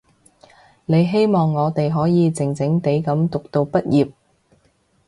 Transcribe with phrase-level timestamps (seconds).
[0.87, 4.11] 你希望我哋可以靜靜地噉讀到畢業